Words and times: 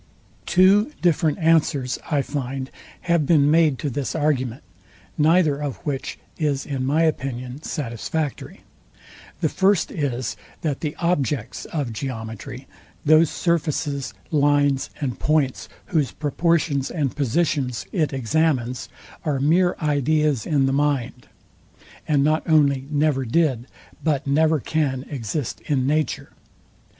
Two 0.47 0.89
different 1.03 1.37
answers, 1.37 1.99
I 2.09 2.23
find, 2.23 2.71
have 3.01 3.27
been 3.27 3.51
made 3.51 3.77
to 3.77 3.89
this 3.91 4.15
argument; 4.15 4.63
neither 5.15 5.57
of 5.61 5.75
which 5.85 6.17
is 6.39 6.65
in 6.65 6.87
my 6.87 7.03
opinion 7.03 7.61
satisfactory. 7.61 8.61
The 9.41 9.49
first 9.49 9.91
is, 9.91 10.35
that 10.63 10.79
the 10.79 10.95
objects 10.95 11.65
of 11.65 11.93
geometry, 11.93 12.67
those 13.05 13.29
surfaces, 13.29 14.15
lines 14.31 14.89
and 14.99 15.19
points, 15.19 15.69
whose 15.93 16.13
proportions 16.13 16.89
and 16.89 17.15
positions 17.15 17.85
it 17.91 18.11
examines, 18.11 18.89
are 19.23 19.39
mere 19.39 19.75
ideas 19.83 20.47
in 20.47 20.65
the 20.65 20.73
mind; 20.73 21.27
and 22.07 22.23
not 22.23 22.41
only 22.49 22.87
never 22.89 23.23
did, 23.23 23.67
but 24.03 24.25
never 24.25 24.59
can 24.59 25.03
exist 25.11 25.61
in 25.67 25.85
nature. 25.85 26.31